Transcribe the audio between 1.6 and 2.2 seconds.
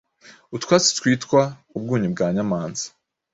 ubwunyu